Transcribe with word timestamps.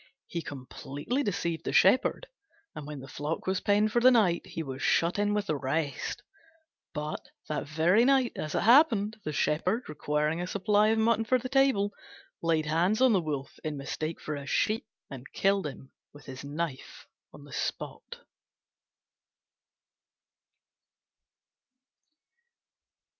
He 0.25 0.41
completely 0.41 1.21
deceived 1.21 1.63
the 1.63 1.71
shepherd, 1.71 2.25
and 2.73 2.87
when 2.87 3.01
the 3.01 3.07
flock 3.07 3.45
was 3.45 3.61
penned 3.61 3.91
for 3.91 3.99
the 4.01 4.09
night 4.09 4.47
he 4.47 4.63
was 4.63 4.81
shut 4.81 5.19
in 5.19 5.35
with 5.35 5.45
the 5.45 5.55
rest. 5.55 6.23
But 6.91 7.27
that 7.47 7.67
very 7.67 8.03
night 8.03 8.31
as 8.35 8.55
it 8.55 8.63
happened, 8.63 9.17
the 9.23 9.31
shepherd, 9.31 9.87
requiring 9.87 10.41
a 10.41 10.47
supply 10.47 10.87
of 10.87 10.97
mutton 10.97 11.23
for 11.25 11.37
the 11.37 11.49
table, 11.49 11.91
laid 12.41 12.65
hands 12.65 12.99
on 12.99 13.13
the 13.13 13.21
Wolf 13.21 13.59
in 13.63 13.77
mistake 13.77 14.19
for 14.19 14.33
a 14.33 14.47
Sheep, 14.47 14.87
and 15.11 15.31
killed 15.33 15.67
him 15.67 15.91
with 16.11 16.25
his 16.25 16.43
knife 16.43 17.05
on 17.31 17.43
the 17.43 17.53
spot. 17.53 18.21